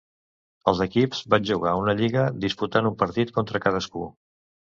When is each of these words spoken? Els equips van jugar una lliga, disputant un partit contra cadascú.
Els 0.69 0.79
equips 0.85 1.19
van 1.33 1.45
jugar 1.49 1.73
una 1.81 1.95
lliga, 1.99 2.25
disputant 2.47 2.91
un 2.93 2.97
partit 3.03 3.35
contra 3.37 3.63
cadascú. 3.69 4.09